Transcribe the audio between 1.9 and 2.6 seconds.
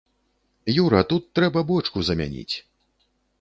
замяніць!